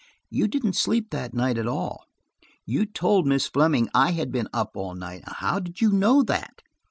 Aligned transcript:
You 0.31 0.47
didn't 0.47 0.73
sleep 0.75 1.11
that 1.11 1.35
night, 1.35 1.59
at 1.59 1.67
all; 1.67 2.05
you 2.65 2.87
told 2.87 3.27
Miss 3.27 3.45
Fleming 3.45 3.87
I 3.93 4.13
had 4.13 4.31
been 4.31 4.47
up 4.51 4.71
all 4.73 4.95
night. 4.95 5.21
How 5.27 5.59
did 5.59 5.79
you 5.79 5.91
know 5.91 6.23
that? 6.23 6.63